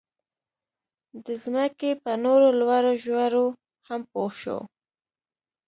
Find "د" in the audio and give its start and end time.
1.25-1.27